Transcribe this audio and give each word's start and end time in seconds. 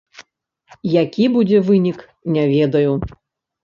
Які 1.01 1.29
будзе 1.37 1.63
вынік, 1.71 1.97
не 2.35 2.43
ведаю. 2.57 2.93